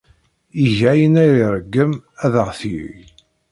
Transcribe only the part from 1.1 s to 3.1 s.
ay iṛeggem ad aɣ-t-yeg.